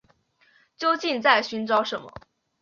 [0.77, 2.11] 究竟在寻找什么